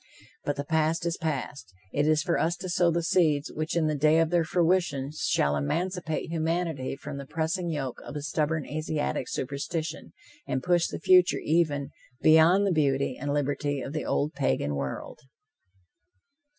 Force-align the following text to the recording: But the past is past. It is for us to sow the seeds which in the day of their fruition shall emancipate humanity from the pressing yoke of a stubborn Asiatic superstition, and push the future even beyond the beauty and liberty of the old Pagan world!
But 0.43 0.55
the 0.55 0.63
past 0.65 1.05
is 1.05 1.15
past. 1.15 1.75
It 1.93 2.07
is 2.07 2.23
for 2.23 2.39
us 2.39 2.55
to 2.55 2.69
sow 2.69 2.89
the 2.89 3.03
seeds 3.03 3.51
which 3.53 3.75
in 3.77 3.85
the 3.85 3.93
day 3.93 4.17
of 4.17 4.31
their 4.31 4.43
fruition 4.43 5.11
shall 5.15 5.55
emancipate 5.55 6.31
humanity 6.31 6.95
from 6.95 7.17
the 7.17 7.27
pressing 7.27 7.69
yoke 7.69 8.01
of 8.03 8.15
a 8.15 8.23
stubborn 8.23 8.65
Asiatic 8.65 9.27
superstition, 9.29 10.13
and 10.47 10.63
push 10.63 10.87
the 10.87 10.97
future 10.99 11.37
even 11.43 11.91
beyond 12.19 12.65
the 12.65 12.71
beauty 12.71 13.15
and 13.15 13.31
liberty 13.31 13.79
of 13.79 13.93
the 13.93 14.03
old 14.05 14.33
Pagan 14.33 14.73
world! 14.73 15.19